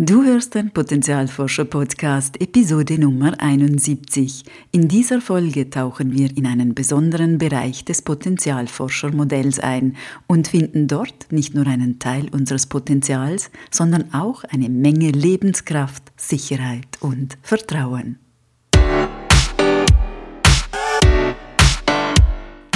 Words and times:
Du 0.00 0.22
hörst 0.22 0.54
den 0.54 0.70
Potenzialforscher 0.70 1.64
Podcast 1.64 2.40
Episode 2.40 3.00
Nummer 3.00 3.34
71. 3.40 4.44
In 4.70 4.86
dieser 4.86 5.20
Folge 5.20 5.70
tauchen 5.70 6.12
wir 6.12 6.36
in 6.36 6.46
einen 6.46 6.72
besonderen 6.72 7.38
Bereich 7.38 7.84
des 7.84 8.02
Potenzialforschermodells 8.02 9.58
ein 9.58 9.96
und 10.28 10.46
finden 10.46 10.86
dort 10.86 11.32
nicht 11.32 11.56
nur 11.56 11.66
einen 11.66 11.98
Teil 11.98 12.28
unseres 12.30 12.68
Potenzials, 12.68 13.50
sondern 13.72 14.14
auch 14.14 14.44
eine 14.44 14.68
Menge 14.68 15.10
Lebenskraft, 15.10 16.12
Sicherheit 16.16 16.98
und 17.00 17.36
Vertrauen. 17.42 18.20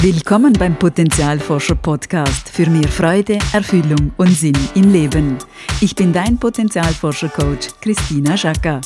Willkommen 0.03 0.53
beim 0.55 0.77
Potenzialforscher 0.77 1.77
Podcast 1.77 2.49
für 2.49 2.69
mehr 2.69 2.89
Freude, 2.89 3.39
Erfüllung 3.53 4.11
und 4.17 4.31
Sinn 4.31 4.59
im 4.75 4.93
Leben. 4.93 5.39
Ich 5.81 5.95
bin 5.95 6.13
dein 6.13 6.41
Potenzialforscher 6.41 7.29
Coach 7.29 7.69
Christina 7.81 8.37
Schaka. 8.37 8.81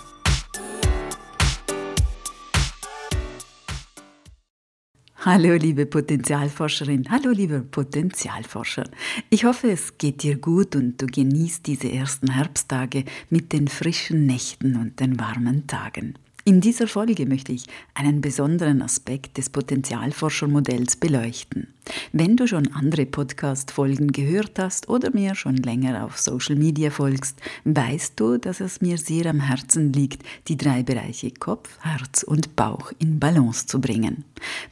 Hallo 5.25 5.55
liebe 5.55 5.87
Potenzialforscherin, 5.87 7.07
hallo 7.09 7.31
lieber 7.31 7.61
Potenzialforscher. 7.61 8.85
Ich 9.31 9.47
hoffe, 9.47 9.71
es 9.71 9.97
geht 9.97 10.23
dir 10.23 10.37
gut 10.37 10.77
und 10.77 11.01
du 11.01 11.07
genießt 11.07 11.67
diese 11.67 11.91
ersten 11.91 12.31
Herbsttage 12.33 13.07
mit 13.31 13.55
den 13.55 13.69
frischen 13.69 14.27
Nächten 14.27 14.77
und 14.77 15.01
den 15.01 15.19
warmen 15.19 15.67
Tagen. 15.67 16.19
In 16.49 16.61
dieser 16.61 16.87
Folge 16.87 17.27
möchte 17.27 17.51
ich 17.51 17.65
einen 17.93 18.21
besonderen 18.21 18.81
Aspekt 18.81 19.37
des 19.37 19.51
Potenzialforschermodells 19.51 20.95
beleuchten. 20.95 21.75
Wenn 22.13 22.37
du 22.37 22.47
schon 22.47 22.73
andere 22.73 23.05
Podcast-Folgen 23.05 24.13
gehört 24.13 24.57
hast 24.61 24.89
oder 24.89 25.11
mir 25.13 25.35
schon 25.35 25.57
länger 25.57 26.05
auf 26.05 26.19
Social 26.19 26.55
Media 26.55 26.91
folgst, 26.91 27.41
weißt 27.65 28.13
du, 28.15 28.39
dass 28.39 28.61
es 28.61 28.81
mir 28.81 28.97
sehr 28.97 29.27
am 29.27 29.41
Herzen 29.41 29.93
liegt, 29.93 30.23
die 30.47 30.57
drei 30.57 30.85
Bereiche 30.85 31.33
Kopf, 31.33 31.81
Herz 31.81 32.23
und 32.23 32.55
Bauch 32.55 32.93
in 33.01 33.19
Balance 33.19 33.67
zu 33.67 33.81
bringen. 33.81 34.25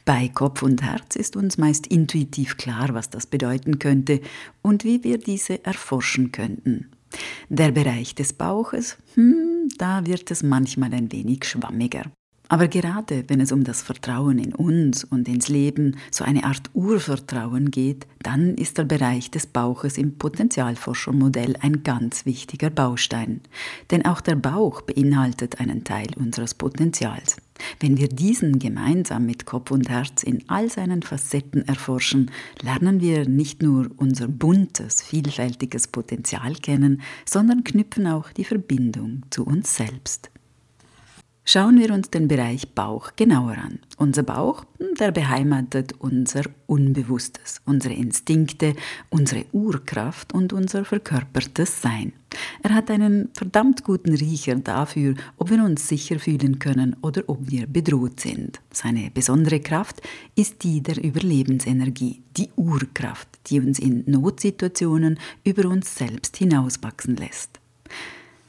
Bei 0.05 0.29
Kopf 0.29 0.63
und 0.63 0.81
Herz 0.81 1.17
ist 1.17 1.35
uns 1.35 1.57
meist 1.57 1.87
intuitiv 1.87 2.55
klar, 2.55 2.93
was 2.93 3.09
das 3.09 3.25
bedeuten 3.25 3.79
könnte 3.79 4.21
und 4.61 4.85
wie 4.85 5.03
wir 5.03 5.17
diese 5.17 5.65
erforschen 5.65 6.31
könnten. 6.31 6.87
Der 7.49 7.71
Bereich 7.71 8.15
des 8.15 8.31
Bauches, 8.31 8.97
hm, 9.15 9.54
da 9.77 10.05
wird 10.05 10.31
es 10.31 10.43
manchmal 10.43 10.93
ein 10.93 11.11
wenig 11.11 11.45
schwammiger. 11.45 12.11
Aber 12.47 12.67
gerade 12.67 13.23
wenn 13.27 13.41
es 13.41 13.51
um 13.51 13.63
das 13.63 13.81
Vertrauen 13.81 14.37
in 14.37 14.53
uns 14.53 15.03
und 15.03 15.27
ins 15.27 15.49
Leben, 15.49 15.97
so 16.11 16.23
eine 16.23 16.43
Art 16.43 16.69
Urvertrauen 16.73 17.71
geht, 17.71 18.05
dann 18.21 18.55
ist 18.55 18.77
der 18.77 18.83
Bereich 18.83 19.31
des 19.31 19.47
Bauches 19.47 19.97
im 19.97 20.17
Potenzialforschermodell 20.17 21.55
ein 21.61 21.83
ganz 21.83 22.25
wichtiger 22.25 22.69
Baustein. 22.69 23.41
Denn 23.91 24.05
auch 24.05 24.21
der 24.21 24.35
Bauch 24.35 24.81
beinhaltet 24.81 25.59
einen 25.59 25.83
Teil 25.83 26.07
unseres 26.17 26.53
Potenzials. 26.53 27.37
Wenn 27.79 27.97
wir 27.97 28.09
diesen 28.09 28.59
gemeinsam 28.59 29.25
mit 29.25 29.45
Kopf 29.45 29.71
und 29.71 29.89
Herz 29.89 30.23
in 30.23 30.43
all 30.49 30.69
seinen 30.69 31.01
Facetten 31.01 31.67
erforschen, 31.67 32.31
lernen 32.61 32.99
wir 32.99 33.27
nicht 33.27 33.63
nur 33.63 33.89
unser 33.97 34.27
buntes, 34.27 35.01
vielfältiges 35.01 35.87
Potenzial 35.87 36.55
kennen, 36.55 37.01
sondern 37.25 37.63
knüpfen 37.63 38.07
auch 38.07 38.31
die 38.31 38.43
Verbindung 38.43 39.23
zu 39.29 39.45
uns 39.45 39.75
selbst. 39.75 40.31
Schauen 41.47 41.77
wir 41.77 41.93
uns 41.93 42.09
den 42.09 42.27
Bereich 42.27 42.73
Bauch 42.73 43.11
genauer 43.15 43.55
an. 43.59 43.77
Unser 43.97 44.23
Bauch, 44.23 44.65
hm, 44.79 44.95
der 44.95 45.11
beheimatet 45.11 45.93
unser 45.99 46.41
Unbewusstes, 46.65 47.61
unsere 47.65 47.93
Instinkte, 47.93 48.75
unsere 49.11 49.45
Urkraft 49.51 50.33
und 50.33 50.53
unser 50.53 50.85
verkörpertes 50.85 51.83
Sein. 51.83 52.13
Er 52.63 52.73
hat 52.73 52.89
einen 52.89 53.29
verdammt 53.35 53.83
guten 53.83 54.15
Riecher 54.15 54.55
dafür, 54.55 55.13
ob 55.37 55.51
wir 55.51 55.63
uns 55.63 55.87
sicher 55.87 56.17
fühlen 56.17 56.57
können 56.57 56.95
oder 57.03 57.21
ob 57.27 57.39
wir 57.51 57.67
bedroht 57.67 58.21
sind. 58.21 58.59
Seine 58.71 59.11
besondere 59.13 59.59
Kraft 59.59 60.01
ist 60.33 60.63
die 60.63 60.81
der 60.81 61.01
Überlebensenergie, 61.01 62.23
die 62.37 62.49
Urkraft, 62.55 63.29
die 63.45 63.59
uns 63.59 63.77
in 63.77 64.03
Notsituationen 64.07 65.19
über 65.43 65.69
uns 65.69 65.95
selbst 65.95 66.37
hinauswachsen 66.37 67.15
lässt. 67.17 67.59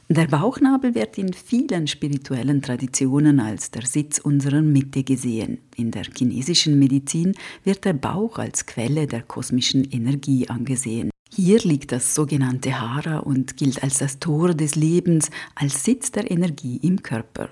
Der 0.09 0.27
Bauchnabel 0.27 0.95
wird 0.95 1.17
in 1.17 1.33
vielen 1.33 1.85
spirituellen 1.85 2.61
Traditionen 2.61 3.41
als 3.41 3.71
der 3.71 3.85
Sitz 3.85 4.19
unserer 4.19 4.61
Mitte 4.61 5.03
gesehen. 5.03 5.57
In 5.75 5.91
der 5.91 6.05
chinesischen 6.05 6.79
Medizin 6.79 7.33
wird 7.65 7.83
der 7.83 7.91
Bauch 7.91 8.37
als 8.37 8.65
Quelle 8.65 9.05
der 9.05 9.23
kosmischen 9.23 9.83
Energie 9.91 10.47
angesehen. 10.47 11.09
Hier 11.35 11.59
liegt 11.59 11.91
das 11.91 12.15
sogenannte 12.15 12.79
Hara 12.79 13.17
und 13.17 13.57
gilt 13.57 13.83
als 13.83 13.97
das 13.97 14.17
Tor 14.19 14.53
des 14.53 14.75
Lebens, 14.75 15.29
als 15.55 15.83
Sitz 15.83 16.09
der 16.09 16.31
Energie 16.31 16.77
im 16.77 17.03
Körper. 17.03 17.49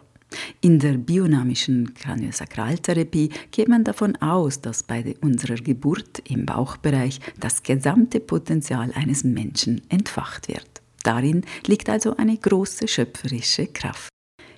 In 0.62 0.80
der 0.80 0.94
biodynamischen 0.94 1.94
Kraniosakraltherapie 1.94 3.32
geht 3.52 3.68
man 3.68 3.84
davon 3.84 4.16
aus, 4.22 4.62
dass 4.62 4.82
bei 4.82 5.14
unserer 5.20 5.56
Geburt 5.56 6.20
im 6.30 6.46
Bauchbereich 6.46 7.20
das 7.38 7.64
gesamte 7.64 8.22
Potenzial 8.22 8.94
eines 8.94 9.26
Menschen 9.26 9.82
entfacht 9.90 10.48
wird. 10.48 10.85
Darin 11.06 11.46
liegt 11.68 11.88
also 11.88 12.18
eine 12.18 12.36
große 12.36 12.88
schöpferische 12.88 13.68
Kraft. 13.68 14.10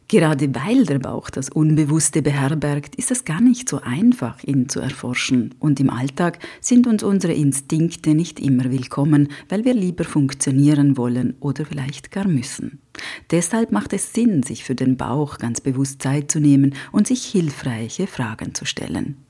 Gerade 0.09 0.55
weil 0.55 0.85
der 0.85 0.99
Bauch 0.99 1.29
das 1.29 1.49
Unbewusste 1.49 2.21
beherbergt, 2.21 2.95
ist 2.95 3.11
es 3.11 3.25
gar 3.25 3.41
nicht 3.41 3.67
so 3.67 3.81
einfach, 3.81 4.41
ihn 4.45 4.69
zu 4.69 4.79
erforschen. 4.79 5.53
Und 5.59 5.81
im 5.81 5.89
Alltag 5.89 6.39
sind 6.61 6.87
uns 6.87 7.03
unsere 7.03 7.33
Instinkte 7.33 8.15
nicht 8.15 8.39
immer 8.39 8.71
willkommen, 8.71 9.27
weil 9.49 9.65
wir 9.65 9.73
lieber 9.73 10.05
funktionieren 10.05 10.95
wollen 10.95 11.35
oder 11.41 11.65
vielleicht 11.65 12.11
gar 12.11 12.25
müssen. 12.25 12.79
Deshalb 13.31 13.73
macht 13.73 13.91
es 13.91 14.13
Sinn, 14.13 14.43
sich 14.43 14.63
für 14.63 14.75
den 14.75 14.95
Bauch 14.95 15.39
ganz 15.39 15.59
bewusst 15.59 16.01
Zeit 16.01 16.31
zu 16.31 16.39
nehmen 16.39 16.75
und 16.93 17.07
sich 17.07 17.25
hilfreiche 17.25 18.07
Fragen 18.07 18.55
zu 18.55 18.63
stellen. 18.63 19.26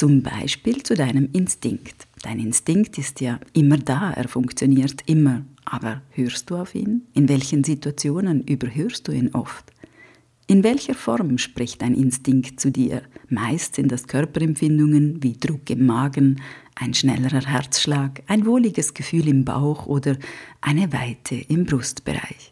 Zum 0.00 0.22
Beispiel 0.22 0.82
zu 0.82 0.94
deinem 0.94 1.28
Instinkt. 1.34 2.08
Dein 2.22 2.38
Instinkt 2.38 2.96
ist 2.96 3.20
ja 3.20 3.38
immer 3.52 3.76
da, 3.76 4.12
er 4.12 4.28
funktioniert 4.28 5.02
immer. 5.04 5.44
Aber 5.66 6.00
hörst 6.12 6.48
du 6.48 6.56
auf 6.56 6.74
ihn? 6.74 7.02
In 7.12 7.28
welchen 7.28 7.64
Situationen 7.64 8.42
überhörst 8.44 9.06
du 9.06 9.12
ihn 9.12 9.34
oft? 9.34 9.74
In 10.46 10.64
welcher 10.64 10.94
Form 10.94 11.36
spricht 11.36 11.82
dein 11.82 11.92
Instinkt 11.92 12.60
zu 12.60 12.70
dir? 12.70 13.02
Meist 13.28 13.74
sind 13.74 13.92
das 13.92 14.06
Körperempfindungen 14.06 15.22
wie 15.22 15.36
Druck 15.36 15.68
im 15.68 15.84
Magen, 15.84 16.40
ein 16.76 16.94
schnellerer 16.94 17.44
Herzschlag, 17.44 18.22
ein 18.26 18.46
wohliges 18.46 18.94
Gefühl 18.94 19.28
im 19.28 19.44
Bauch 19.44 19.84
oder 19.84 20.16
eine 20.62 20.94
Weite 20.94 21.34
im 21.34 21.66
Brustbereich. 21.66 22.49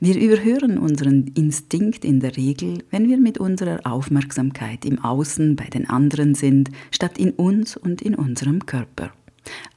Wir 0.00 0.18
überhören 0.18 0.78
unseren 0.78 1.28
Instinkt 1.34 2.04
in 2.04 2.20
der 2.20 2.36
Regel, 2.36 2.84
wenn 2.90 3.08
wir 3.08 3.18
mit 3.18 3.38
unserer 3.38 3.80
Aufmerksamkeit 3.84 4.84
im 4.84 4.98
Außen 4.98 5.56
bei 5.56 5.64
den 5.64 5.88
anderen 5.88 6.34
sind, 6.34 6.70
statt 6.90 7.18
in 7.18 7.30
uns 7.32 7.76
und 7.76 8.02
in 8.02 8.14
unserem 8.14 8.66
Körper. 8.66 9.12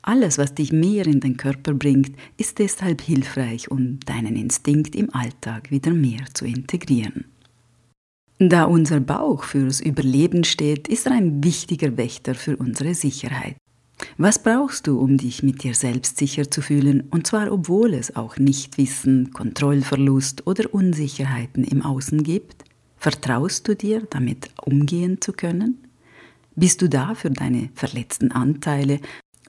Alles, 0.01 0.37
was 0.37 0.55
dich 0.55 0.71
mehr 0.71 1.05
in 1.05 1.19
den 1.19 1.37
Körper 1.37 1.73
bringt, 1.73 2.15
ist 2.37 2.59
deshalb 2.59 3.01
hilfreich, 3.01 3.69
um 3.71 3.99
deinen 4.05 4.35
Instinkt 4.35 4.95
im 4.95 5.13
Alltag 5.13 5.71
wieder 5.71 5.91
mehr 5.91 6.25
zu 6.33 6.45
integrieren. 6.45 7.25
Da 8.39 8.63
unser 8.63 8.99
Bauch 8.99 9.43
fürs 9.43 9.81
Überleben 9.81 10.43
steht, 10.43 10.87
ist 10.87 11.05
er 11.05 11.11
ein 11.11 11.43
wichtiger 11.43 11.95
Wächter 11.95 12.33
für 12.33 12.57
unsere 12.57 12.95
Sicherheit. 12.95 13.55
Was 14.17 14.41
brauchst 14.41 14.87
du, 14.87 14.99
um 14.99 15.17
dich 15.17 15.43
mit 15.43 15.63
dir 15.63 15.73
selbst 15.73 16.17
sicher 16.17 16.49
zu 16.49 16.61
fühlen, 16.61 17.03
und 17.11 17.27
zwar 17.27 17.51
obwohl 17.51 17.93
es 17.93 18.15
auch 18.15 18.37
Nichtwissen, 18.37 19.31
Kontrollverlust 19.31 20.47
oder 20.47 20.73
Unsicherheiten 20.73 21.63
im 21.63 21.81
Außen 21.81 22.23
gibt? 22.23 22.65
Vertraust 22.97 23.67
du 23.67 23.75
dir, 23.75 24.01
damit 24.09 24.49
umgehen 24.63 25.21
zu 25.21 25.33
können? 25.33 25.77
Bist 26.55 26.81
du 26.81 26.89
da 26.89 27.15
für 27.15 27.31
deine 27.31 27.69
verletzten 27.73 28.31
Anteile 28.31 28.99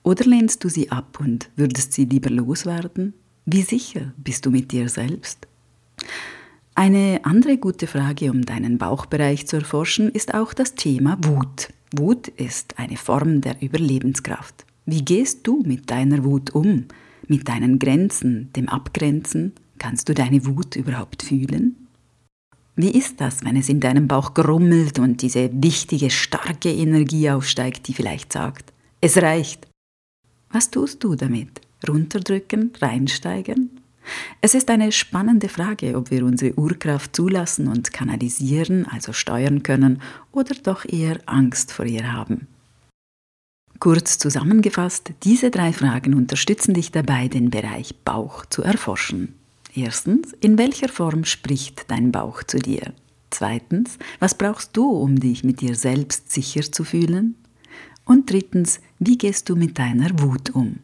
oder 0.02 0.24
lehnst 0.24 0.64
du 0.64 0.68
sie 0.68 0.90
ab 0.90 1.18
und 1.20 1.50
würdest 1.56 1.92
sie 1.92 2.04
lieber 2.04 2.30
loswerden? 2.30 3.14
Wie 3.44 3.62
sicher 3.62 4.12
bist 4.16 4.46
du 4.46 4.50
mit 4.50 4.72
dir 4.72 4.88
selbst? 4.88 5.46
Eine 6.74 7.20
andere 7.24 7.58
gute 7.58 7.86
Frage, 7.86 8.30
um 8.30 8.46
deinen 8.46 8.78
Bauchbereich 8.78 9.46
zu 9.46 9.56
erforschen, 9.56 10.08
ist 10.08 10.32
auch 10.32 10.54
das 10.54 10.74
Thema 10.74 11.18
Wut. 11.22 11.68
Wut 11.94 12.28
ist 12.28 12.78
eine 12.78 12.96
Form 12.96 13.42
der 13.42 13.60
Überlebenskraft. 13.60 14.64
Wie 14.86 15.04
gehst 15.04 15.46
du 15.46 15.62
mit 15.66 15.90
deiner 15.90 16.24
Wut 16.24 16.50
um? 16.50 16.86
Mit 17.28 17.48
deinen 17.48 17.78
Grenzen, 17.78 18.50
dem 18.56 18.70
Abgrenzen? 18.70 19.52
Kannst 19.76 20.08
du 20.08 20.14
deine 20.14 20.46
Wut 20.46 20.74
überhaupt 20.74 21.22
fühlen? 21.22 21.76
Wie 22.74 22.90
ist 22.90 23.20
das, 23.20 23.44
wenn 23.44 23.56
es 23.56 23.68
in 23.68 23.80
deinem 23.80 24.08
Bauch 24.08 24.32
grummelt 24.32 24.98
und 24.98 25.20
diese 25.20 25.50
wichtige, 25.52 26.08
starke 26.08 26.72
Energie 26.72 27.28
aufsteigt, 27.28 27.86
die 27.86 27.92
vielleicht 27.92 28.32
sagt, 28.32 28.72
es 29.02 29.20
reicht, 29.20 29.68
was 30.50 30.70
tust 30.70 31.04
du 31.04 31.16
damit? 31.16 31.60
Runterdrücken, 31.86 32.72
reinsteigen? 32.80 33.81
Es 34.40 34.54
ist 34.54 34.70
eine 34.70 34.92
spannende 34.92 35.48
Frage, 35.48 35.96
ob 35.96 36.10
wir 36.10 36.24
unsere 36.24 36.58
Urkraft 36.58 37.14
zulassen 37.14 37.68
und 37.68 37.92
kanalisieren, 37.92 38.86
also 38.86 39.12
steuern 39.12 39.62
können, 39.62 40.02
oder 40.32 40.54
doch 40.62 40.84
eher 40.84 41.20
Angst 41.26 41.72
vor 41.72 41.84
ihr 41.84 42.12
haben. 42.12 42.48
Kurz 43.78 44.18
zusammengefasst, 44.18 45.12
diese 45.24 45.50
drei 45.50 45.72
Fragen 45.72 46.14
unterstützen 46.14 46.74
dich 46.74 46.92
dabei, 46.92 47.28
den 47.28 47.50
Bereich 47.50 47.96
Bauch 48.04 48.46
zu 48.46 48.62
erforschen. 48.62 49.34
Erstens, 49.74 50.32
in 50.40 50.58
welcher 50.58 50.88
Form 50.88 51.24
spricht 51.24 51.90
dein 51.90 52.12
Bauch 52.12 52.42
zu 52.44 52.58
dir? 52.58 52.92
Zweitens, 53.30 53.98
was 54.20 54.36
brauchst 54.36 54.76
du, 54.76 54.88
um 54.88 55.18
dich 55.18 55.42
mit 55.42 55.62
dir 55.62 55.74
selbst 55.74 56.30
sicher 56.30 56.62
zu 56.62 56.84
fühlen? 56.84 57.34
Und 58.04 58.30
drittens, 58.30 58.80
wie 58.98 59.16
gehst 59.16 59.48
du 59.48 59.56
mit 59.56 59.78
deiner 59.78 60.10
Wut 60.20 60.50
um? 60.50 60.80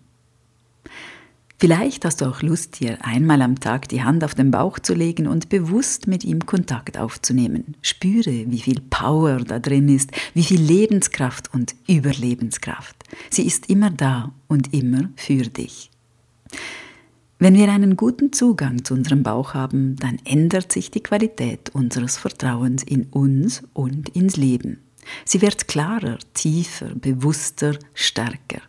Vielleicht 1.61 2.05
hast 2.05 2.21
du 2.21 2.27
auch 2.27 2.41
Lust, 2.41 2.79
dir 2.79 3.05
einmal 3.05 3.43
am 3.43 3.59
Tag 3.59 3.89
die 3.89 4.05
Hand 4.05 4.23
auf 4.23 4.37
den 4.37 4.53
Bauch 4.53 4.79
zu 4.79 4.95
legen 4.95 5.27
und 5.27 5.49
bewusst 5.49 6.07
mit 6.07 6.23
ihm 6.23 6.47
Kontakt 6.47 6.97
aufzunehmen. 6.99 7.75
Spüre, 7.83 8.45
wie 8.49 8.61
viel 8.61 8.81
Power 8.81 9.39
da 9.39 9.59
drin 9.59 9.89
ist, 9.89 10.13
wie 10.35 10.45
viel 10.45 10.61
Lebenskraft 10.61 11.53
und 11.53 11.75
Überlebenskraft. 11.89 12.95
Sie 13.31 13.45
ist 13.45 13.69
immer 13.69 13.91
da 13.91 14.33
und 14.47 14.73
immer 14.73 15.11
für 15.17 15.43
dich. 15.43 15.91
Wenn 17.41 17.57
wir 17.57 17.69
einen 17.73 17.97
guten 17.97 18.33
Zugang 18.33 18.85
zu 18.85 18.95
unserem 18.95 19.25
Bauch 19.25 19.55
haben, 19.55 19.97
dann 19.97 20.19
ändert 20.25 20.71
sich 20.71 20.93
die 20.93 21.03
Qualität 21.03 21.71
unseres 21.71 22.19
Vertrauens 22.19 22.85
in 22.85 23.07
uns 23.07 23.65
und 23.75 24.11
ins 24.11 24.37
Leben. 24.37 24.79
Sie 25.25 25.43
wird 25.43 25.67
klarer, 25.67 26.19
tiefer, 26.35 26.95
bewusster, 26.95 27.77
stärker. 27.95 28.61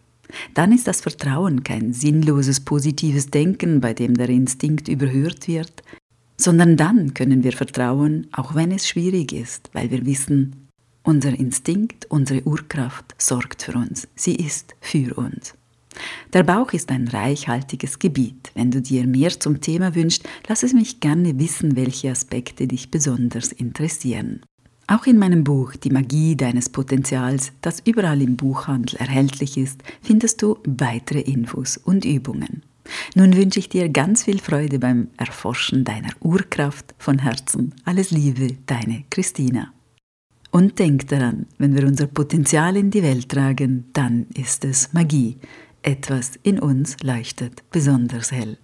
Dann 0.54 0.72
ist 0.72 0.88
das 0.88 1.02
Vertrauen 1.02 1.64
kein 1.64 1.94
sinnloses 1.94 2.60
positives 2.60 3.28
Denken, 3.28 3.82
bei 3.82 3.94
dem 3.94 4.16
der 4.16 4.30
Instinkt 4.30 4.88
überhört 4.88 5.48
wird, 5.48 5.84
sondern 6.38 6.78
dann 6.78 7.14
können 7.14 7.44
wir 7.44 7.52
vertrauen, 7.52 8.28
auch 8.32 8.56
wenn 8.56 8.72
es 8.72 8.88
schwierig 8.88 9.34
ist, 9.34 9.70
weil 9.74 9.92
wir 9.92 10.06
wissen, 10.06 10.68
unser 11.04 11.38
Instinkt, 11.38 12.06
unsere 12.10 12.44
Urkraft 12.44 13.16
sorgt 13.18 13.64
für 13.64 13.74
uns, 13.74 14.08
sie 14.16 14.36
ist 14.36 14.76
für 14.80 15.16
uns. 15.16 15.56
Der 16.34 16.44
Bauch 16.44 16.72
ist 16.72 16.92
ein 16.92 17.08
reichhaltiges 17.08 18.00
Gebiet. 18.00 18.52
Wenn 18.54 18.72
du 18.72 18.82
dir 18.82 19.06
mehr 19.08 19.32
zum 19.38 19.60
Thema 19.60 19.96
wünschst, 19.96 20.28
lass 20.48 20.64
es 20.64 20.74
mich 20.74 21.00
gerne 21.00 21.40
wissen, 21.40 21.76
welche 21.76 22.12
Aspekte 22.12 22.68
dich 22.68 22.92
besonders 22.92 23.52
interessieren. 23.52 24.42
Auch 24.90 25.06
in 25.06 25.20
meinem 25.20 25.44
Buch 25.44 25.76
Die 25.76 25.92
Magie 25.92 26.36
deines 26.36 26.70
Potenzials, 26.70 27.52
das 27.62 27.80
überall 27.86 28.24
im 28.24 28.36
Buchhandel 28.36 28.98
erhältlich 28.98 29.56
ist, 29.56 29.84
findest 30.02 30.42
du 30.42 30.58
weitere 30.66 31.20
Infos 31.20 31.78
und 31.78 32.06
Übungen. 32.06 32.64
Nun 33.14 33.36
wünsche 33.36 33.60
ich 33.60 33.70
dir 33.70 33.88
ganz 33.90 34.24
viel 34.24 34.40
Freude 34.40 34.80
beim 34.80 35.10
Erforschen 35.16 35.84
deiner 35.84 36.10
Urkraft 36.22 36.96
von 36.98 37.20
Herzen. 37.20 37.76
Alles 37.86 38.10
Liebe, 38.10 38.58
deine 38.66 39.04
Christina. 39.12 39.72
Und 40.50 40.80
denk 40.80 41.08
daran, 41.10 41.46
wenn 41.60 41.76
wir 41.76 41.86
unser 41.86 42.08
Potenzial 42.08 42.76
in 42.76 42.90
die 42.90 43.04
Welt 43.04 43.30
tragen, 43.30 43.86
dann 43.94 44.26
ist 44.34 44.66
es 44.66 44.92
Magie. 44.92 45.38
Etwas 45.84 46.40
in 46.42 46.60
uns 46.60 46.98
leuchtet 47.04 47.62
besonders 47.70 48.32
hell. 48.32 48.58